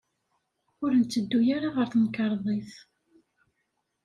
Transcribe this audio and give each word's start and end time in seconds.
Ur 0.83 0.91
netteddu 0.95 1.39
ara 1.55 1.69
ɣer 1.75 1.85
temkarḍit. 1.91 2.73